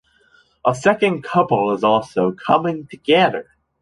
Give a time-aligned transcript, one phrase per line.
[0.65, 3.47] A second couple is also coming together.